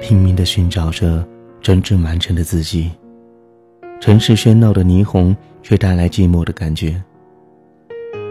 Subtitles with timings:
[0.00, 1.26] 拼命地寻找着
[1.60, 2.90] 真正完成的自己。
[4.00, 7.00] 城市喧闹的霓虹，却带来寂寞的感觉。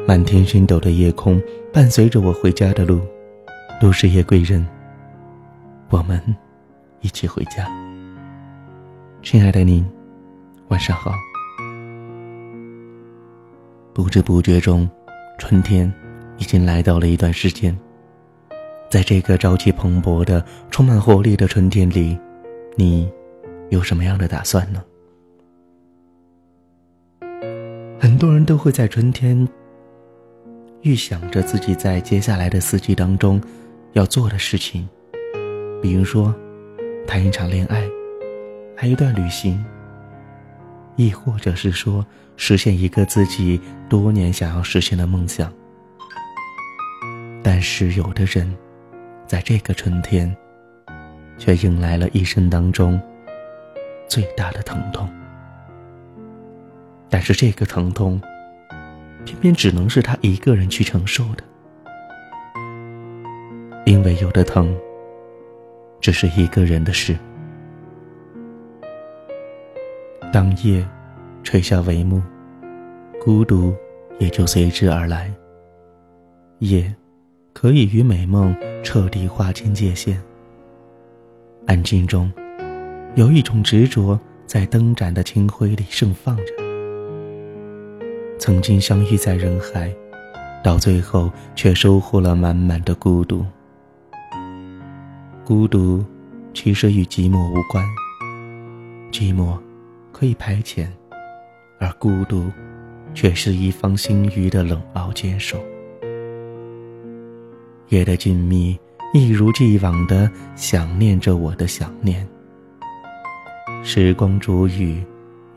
[0.08, 1.40] 满天星斗的夜空，
[1.71, 3.00] 伴随着我回家的路，
[3.79, 4.66] 都是夜归人。
[5.90, 6.19] 我们
[7.01, 7.68] 一起回家。
[9.22, 9.88] 亲爱的您，
[10.70, 11.12] 晚上好。
[13.94, 14.90] 不知不觉中，
[15.38, 15.92] 春天
[16.38, 17.77] 已经来到了一段时间。
[18.90, 22.18] 在这个朝气蓬勃的、充满活力的春天里，
[22.76, 23.08] 你
[23.70, 24.84] 有什么样的打算呢？
[28.00, 29.48] 很多人都会在春天
[30.81, 33.40] 预想着自己在接下来的四季当中
[33.94, 34.90] 要做的事情，
[35.84, 36.34] 比如说
[37.06, 37.88] 谈一场恋爱，
[38.76, 39.64] 还一段旅行，
[40.95, 42.03] 亦或者是说
[42.38, 45.53] 实现一个自己多年想要实现的梦想。
[47.44, 48.52] 但是有的人。
[49.30, 50.36] 在这个春天，
[51.38, 53.00] 却迎来了一生当中
[54.08, 55.08] 最大的疼痛。
[57.08, 58.20] 但是这个疼痛，
[59.26, 61.44] 偏偏只能是他一个人去承受的，
[63.86, 64.76] 因为有的疼，
[66.02, 67.16] 只是一个人的事。
[70.34, 70.84] 当夜
[71.44, 72.20] 垂下帷幕，
[73.22, 73.75] 孤独
[74.18, 75.31] 也就随之而来。
[76.58, 76.92] 夜。
[77.62, 80.18] 可以与美梦彻底划清界限。
[81.68, 82.32] 安静中，
[83.16, 86.54] 有一种执着在灯盏的清辉里盛放着。
[88.40, 89.94] 曾经相遇在人海，
[90.64, 93.46] 到最后却收获了满满的孤独。
[95.44, 96.02] 孤独，
[96.54, 97.86] 其实与寂寞无关。
[99.12, 99.60] 寂寞，
[100.14, 100.88] 可以排遣，
[101.78, 102.50] 而孤独，
[103.14, 105.62] 却是一方心余的冷傲坚守。
[107.90, 108.78] 夜的静谧，
[109.14, 112.28] 一如既往的想念着我的想念。
[113.84, 115.04] 时光煮雨，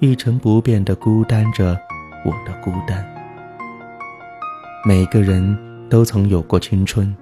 [0.00, 1.78] 一成不变的孤单着
[2.24, 3.06] 我的孤单。
[4.84, 5.56] 每个人
[5.90, 7.14] 都曾有过青春，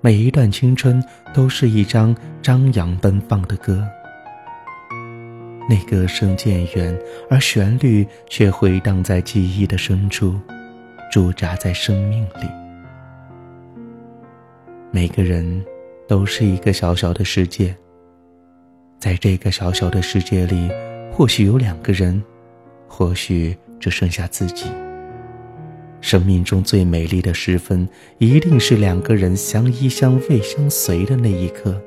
[0.00, 1.02] 每一段青春
[1.34, 3.84] 都是一张张扬奔放的歌。
[5.68, 6.96] 那歌声渐远，
[7.28, 10.38] 而旋律却回荡在记忆的深处，
[11.10, 12.65] 驻扎在生命里。
[14.96, 15.62] 每个人
[16.08, 17.76] 都是一个小小的世界，
[18.98, 20.70] 在这个小小的世界里，
[21.12, 22.24] 或许有两个人，
[22.88, 24.70] 或许只剩下自己。
[26.00, 27.86] 生命中最美丽的时分，
[28.16, 31.78] 一定是两个人相依相偎相随的那一刻。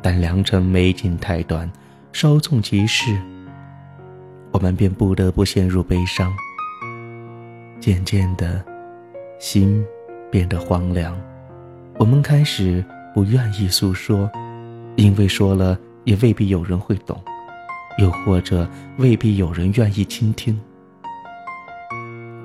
[0.00, 1.68] 但良辰美景太短，
[2.12, 3.10] 稍纵即逝，
[4.52, 6.32] 我们便不得不陷入悲伤。
[7.80, 8.64] 渐渐的，
[9.40, 9.84] 心
[10.30, 11.20] 变得荒凉。
[11.98, 14.30] 我们开始不愿意诉说，
[14.96, 17.20] 因为说了也未必有人会懂，
[17.98, 20.58] 又或者未必有人愿意倾听。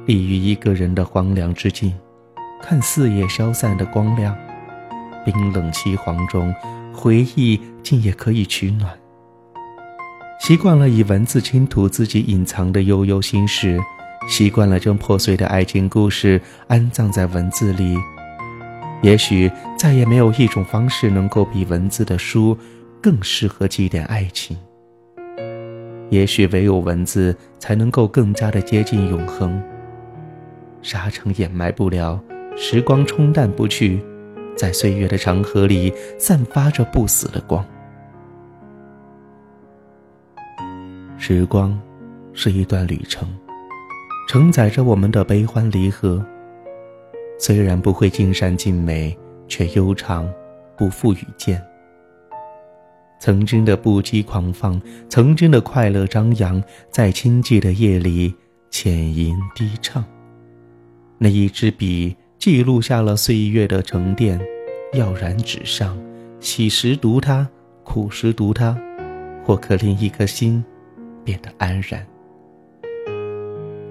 [0.06, 1.94] 立于一个人的荒凉之境，
[2.62, 4.36] 看四野消散的光亮，
[5.26, 6.54] 冰冷凄惶中，
[6.94, 8.92] 回忆竟也可以取暖。
[10.40, 13.80] 习惯了以文字倾吐自己隐藏的悠悠心事，
[14.30, 17.98] 习惯了将破碎的爱情故事安葬在文字里。
[19.02, 22.58] 也许再也没有一种方式能够比文字的书
[23.02, 24.58] 更适合祭奠爱情。
[26.10, 29.62] 也许唯有文字才能够更加的接近永恒。
[30.82, 32.20] 沙尘掩埋不了，
[32.56, 34.02] 时光冲淡不去，
[34.56, 37.64] 在岁月的长河里散发着不死的光。
[41.18, 41.78] 时光
[42.34, 43.28] 是一段旅程，
[44.30, 46.26] 承载着我们的悲欢离合。
[47.38, 49.16] 虽然不会尽善尽美，
[49.48, 50.28] 却悠长，
[50.76, 51.64] 不负遇见。
[53.20, 56.62] 曾经的不羁狂放，曾经的快乐张扬，
[56.92, 58.34] 在清寂的夜里
[58.70, 60.04] 浅吟低唱。
[61.18, 64.40] 那一支笔记录下了岁月的沉淀，
[64.94, 65.98] 耀然纸上。
[66.40, 67.48] 喜时读它，
[67.84, 68.78] 苦时读它，
[69.44, 70.64] 或可令一颗心
[71.24, 72.06] 变得安然。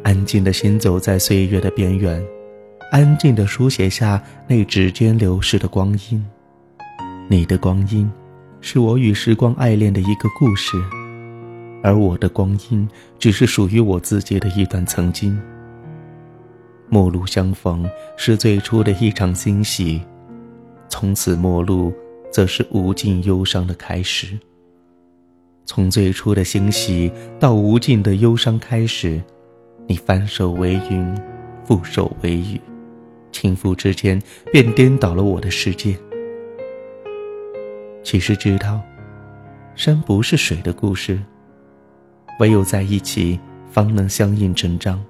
[0.05, 2.25] 安静的行走在岁月的边缘。
[2.91, 6.25] 安静地书写下那指尖流逝的光阴，
[7.29, 8.09] 你的光阴，
[8.61, 10.77] 是我与时光爱恋的一个故事，
[11.83, 12.89] 而我的光阴，
[13.19, 15.37] 只是属于我自己的一段曾经。
[16.89, 17.85] 陌路相逢
[18.17, 20.01] 是最初的一场欣喜，
[20.89, 21.93] 从此陌路，
[22.31, 24.39] 则是无尽忧伤的开始。
[25.65, 27.11] 从最初的欣喜
[27.41, 29.21] 到无尽的忧伤开始，
[29.89, 31.21] 你翻手为云，
[31.67, 32.61] 覆手为雨。
[33.37, 34.19] 轻浮之间，
[34.51, 35.95] 便颠倒了我的世界。
[38.03, 38.81] 其实知道，
[39.75, 41.21] 山不是水的故事。
[42.41, 43.39] 唯有在一起，
[43.71, 45.05] 方能相映成章。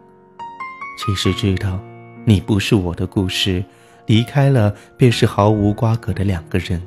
[0.98, 1.78] 其实知道，
[2.24, 3.64] 你不是我的故事。
[4.06, 6.82] 离开了，便是毫无瓜葛的两个人。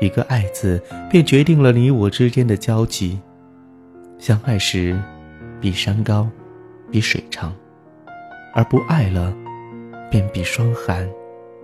[0.00, 3.20] 一个“爱”字，便决定了你我之间的交集。
[4.18, 4.98] 相爱时，
[5.60, 6.26] 比山高，
[6.90, 7.52] 比水长；
[8.54, 9.34] 而不爱了，
[10.14, 11.10] 便比霜寒，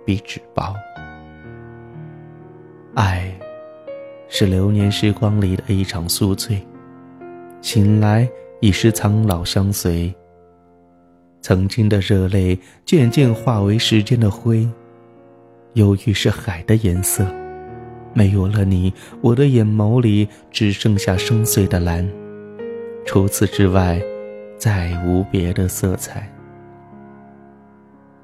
[0.05, 0.75] 比纸薄。
[2.95, 3.33] 爱，
[4.27, 6.61] 是流年时光里的一场宿醉。
[7.61, 10.13] 醒来已是苍老相随，
[11.39, 14.67] 曾经的热泪渐渐化为时间的灰，
[15.75, 17.25] 忧郁是海的颜色，
[18.13, 22.05] 没有了你，我的眼眸里只剩下深邃的蓝，
[23.05, 24.01] 除此之外，
[24.57, 26.29] 再无别的色彩。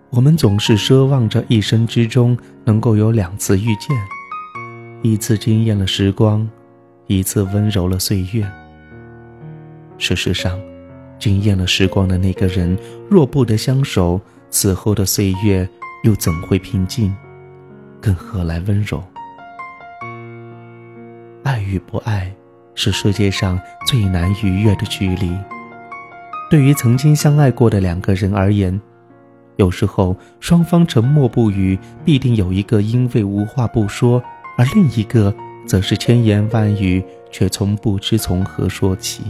[0.09, 3.95] 我们总是奢望着一生之中能够有两次遇见，
[5.01, 6.47] 一次惊艳了时光，
[7.07, 8.49] 一次温柔了岁月。
[9.97, 10.57] 事实上，
[11.19, 12.77] 惊艳了时光的那个人，
[13.09, 14.19] 若不得相守，
[14.49, 15.67] 此后的岁月
[16.03, 17.13] 又怎会平静？
[17.99, 19.03] 更何来温柔？
[21.43, 22.33] 爱与不爱，
[22.75, 25.35] 是世界上最难逾越的距离。
[26.49, 28.79] 对于曾经相爱过的两个人而言，
[29.57, 34.23] 有时候双方沉默不语，必定有一个因为无话不说，
[34.57, 35.33] 而另一个
[35.67, 39.23] 则是千言万语，却从不知从何说起。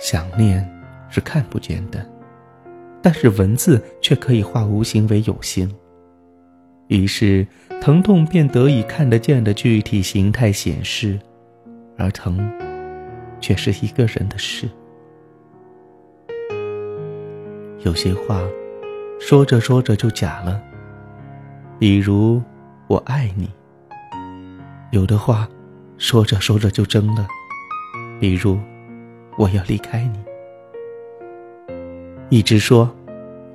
[0.00, 0.68] 想念
[1.08, 2.04] 是看不见的，
[3.00, 5.72] 但是文字却可以化无形为有形。
[6.88, 7.46] 于是，
[7.80, 11.18] 疼痛便得以看得见的具体形态显示，
[11.96, 12.50] 而疼，
[13.40, 14.68] 却是一个人的事。
[17.88, 18.42] 有些话，
[19.18, 20.60] 说着说着就假了，
[21.78, 22.42] 比如
[22.86, 23.46] “我爱你”；
[24.92, 25.48] 有的话，
[25.96, 27.26] 说着说着就真了，
[28.20, 28.58] 比如。
[29.38, 30.18] 我要离开你，
[32.28, 32.92] 一直说，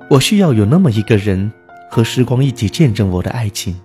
[0.08, 1.52] 我需要有那么一个人，
[1.90, 3.78] 和时光一起见证我的爱情。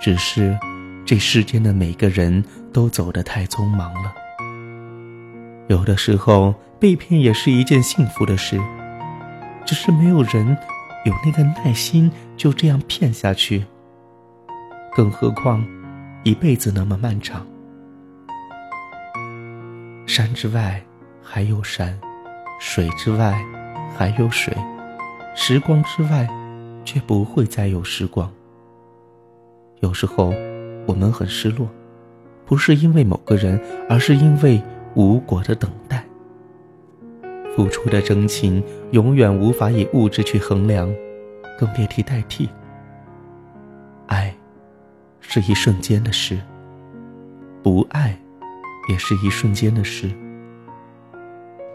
[0.00, 0.58] 只是，
[1.06, 4.12] 这世间的每个人都走得太匆忙了。
[5.68, 8.60] 有的时候，被骗也是一件幸福的事，
[9.64, 10.56] 只是没有人
[11.04, 13.64] 有那个耐心就这样骗下去。
[14.94, 15.64] 更何况，
[16.22, 17.46] 一辈子那么漫长。
[20.06, 20.80] 山之外
[21.22, 21.98] 还有山，
[22.60, 23.42] 水之外
[23.96, 24.54] 还有水，
[25.34, 26.28] 时光之外
[26.84, 28.30] 却不会再有时光。
[29.80, 30.32] 有时候
[30.86, 31.68] 我们很失落，
[32.46, 34.62] 不是因为某个人，而是因为
[34.94, 36.04] 无果的等待。
[37.54, 38.62] 付出的真情
[38.92, 40.92] 永远无法以物质去衡量，
[41.58, 42.48] 更别提代替。
[44.06, 44.34] 爱
[45.20, 46.38] 是一瞬间的事，
[47.62, 48.16] 不爱。
[48.86, 50.10] 也是一瞬间的事，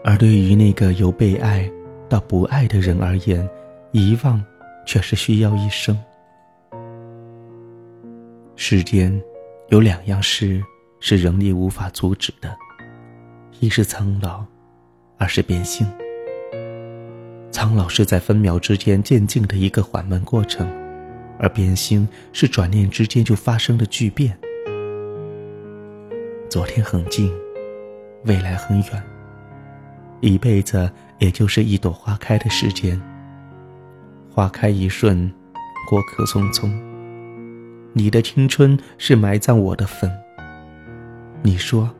[0.04, 1.68] 而对于那个由被爱
[2.08, 3.50] 到不爱的人而言，
[3.90, 4.40] 遗忘
[4.86, 5.98] 却是需要一生。
[8.54, 9.20] 世间
[9.70, 10.62] 有两样事
[11.00, 12.56] 是人力无法阻止的，
[13.58, 14.44] 一是苍老，
[15.20, 15.86] 而是变心。
[17.52, 20.66] 苍老是在分秒之间渐进的一个缓慢过程，
[21.38, 24.36] 而变心是转念之间就发生的巨变。
[26.48, 27.30] 昨天很近，
[28.24, 29.02] 未来很远。
[30.20, 33.00] 一辈子也就是一朵花开的时间。
[34.32, 35.30] 花开一瞬，
[35.88, 36.70] 过客匆匆。
[37.92, 40.10] 你的青春是埋葬我的坟。
[41.42, 41.90] 你说，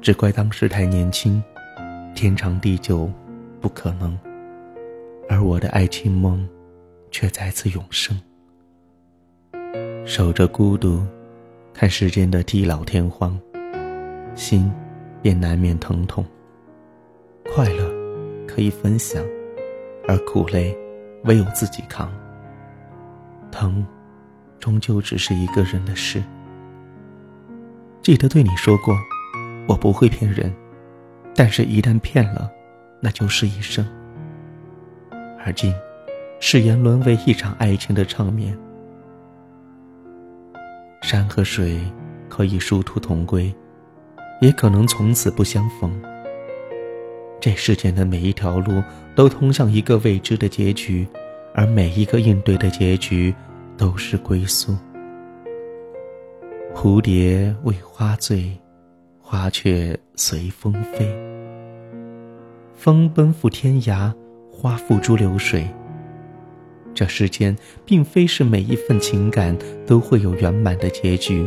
[0.00, 1.42] 只怪当时太年轻，
[2.14, 3.10] 天长地久
[3.60, 4.18] 不可能。
[5.28, 6.48] 而我的爱情梦，
[7.10, 8.18] 却再次永生。
[10.04, 11.06] 守着孤独，
[11.74, 13.38] 看世间的地老天荒。
[14.34, 14.70] 心，
[15.20, 16.24] 便难免疼痛。
[17.54, 17.90] 快乐
[18.46, 19.22] 可以分享，
[20.06, 20.76] 而苦累
[21.24, 22.10] 唯有自己扛。
[23.50, 23.86] 疼，
[24.58, 26.22] 终究只是一个人的事。
[28.00, 28.96] 记得对你说过，
[29.66, 30.50] 我不会骗人，
[31.38, 32.50] 但是一旦骗了，
[32.98, 33.86] 那就是一生。
[35.38, 35.72] 而今，
[36.40, 38.58] 誓言沦为一场爱情的场面。
[41.00, 41.80] 山和水
[42.28, 43.54] 可以殊途同归。
[44.40, 45.92] 也可能从此不相逢。
[47.40, 48.82] 这世间的每一条路
[49.14, 51.06] 都通向一个未知的结局，
[51.54, 53.34] 而每一个应对的结局
[53.76, 54.76] 都是归宿。
[56.72, 58.56] 蝴蝶为花醉，
[59.30, 61.06] 花却随风飞。
[62.74, 64.10] 风奔赴天涯，
[64.50, 65.68] 花付诸流水。
[66.94, 67.54] 这世间
[67.84, 69.54] 并非是每一份情感
[69.86, 71.46] 都会有圆满的结局。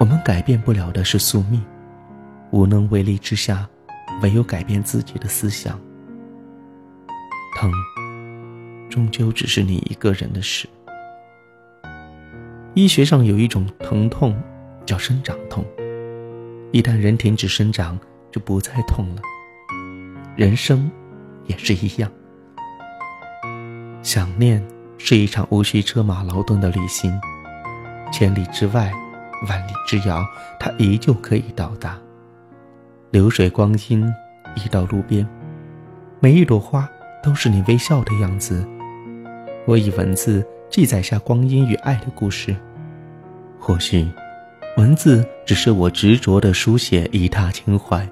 [0.00, 1.62] 我们改变不了的是宿命，
[2.52, 3.68] 无能为力之下，
[4.22, 5.78] 唯有改变自己的思想。
[7.54, 7.70] 疼，
[8.88, 10.66] 终究只是你一个人的事。
[12.72, 14.34] 医学上有一种疼痛，
[14.86, 15.62] 叫生长痛。
[16.72, 17.98] 一旦人停止生长，
[18.30, 19.20] 就不再痛了。
[20.34, 20.90] 人生
[21.44, 22.10] 也是一样。
[24.02, 27.12] 想念是一场无需车马劳顿的旅行，
[28.10, 28.90] 千里之外，
[29.50, 30.26] 万里之遥，
[30.58, 31.98] 它依旧可以到达。
[33.10, 34.10] 流水光阴，
[34.56, 35.28] 一到路边，
[36.20, 36.88] 每一朵花
[37.22, 38.66] 都是你微笑的样子。
[39.66, 42.56] 我以文字记载下光阴与爱的故事，
[43.60, 44.08] 或许。
[44.78, 48.08] 文字只是我执着的书写一踏情怀，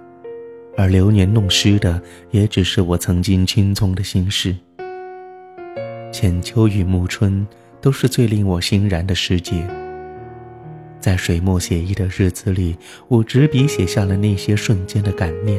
[0.76, 2.00] 而流年弄湿的
[2.32, 4.54] 也只是我曾经青葱的心事。
[6.12, 7.46] 浅秋与暮春
[7.80, 9.66] 都是最令我欣然的时节。
[11.00, 12.76] 在水墨写意的日子里，
[13.08, 15.58] 我执笔写下了那些瞬间的感念，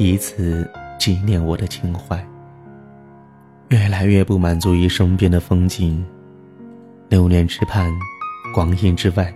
[0.00, 0.68] 以此
[0.98, 2.20] 纪念我的情怀。
[3.68, 6.04] 越来越不满足于身边的风景，
[7.08, 7.88] 流年之畔，
[8.52, 9.32] 光阴之外。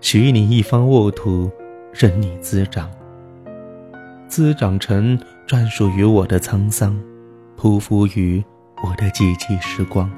[0.00, 1.50] 许你一方沃土，
[1.92, 2.90] 任你滋长。
[4.28, 6.98] 滋长成专属于我的沧桑，
[7.56, 8.42] 匍匐于
[8.82, 10.10] 我的寂寂时光。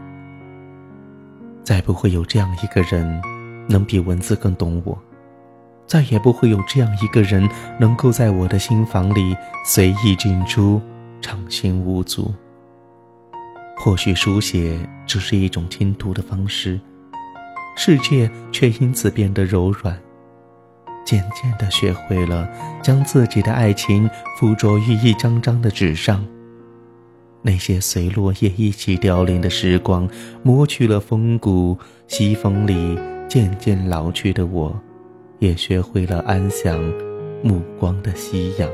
[1.65, 3.21] 再不会有这样一个人，
[3.69, 4.97] 能比文字更懂我；
[5.85, 7.49] 再也不会有这样一个人，
[7.81, 10.81] 能够在我的心房里随意进出，
[11.21, 12.33] 畅行无阻。
[13.77, 16.79] 或许书写只是一种倾吐的方式。
[17.75, 19.99] 世界却因此变得柔软，
[21.05, 22.49] 渐渐地学会了
[22.83, 26.25] 将自己的爱情附着于一张张的纸上。
[27.41, 30.09] 那些随落叶一起凋零的时光，
[30.45, 31.77] 磨去了风骨，
[32.07, 32.97] 西风里
[33.29, 34.79] 渐渐老去的我，
[35.41, 36.81] 也学会了安享
[37.43, 38.71] 目光的夕阳。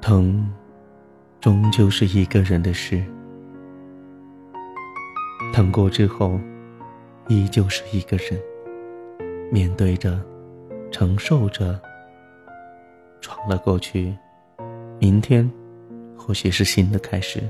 [0.00, 0.48] 疼，
[1.40, 3.04] 终究是一个人的事。
[5.52, 6.38] 疼过之后，
[7.28, 8.40] 依旧是一个人，
[9.50, 10.20] 面对着，
[10.92, 11.78] 承受着，
[13.20, 14.16] 闯了过去。
[15.00, 15.50] 明天，
[16.16, 17.42] 或许是新的开始。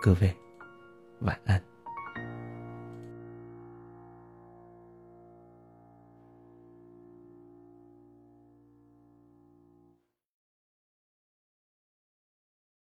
[0.00, 0.30] 各位，
[1.20, 1.69] 晚安。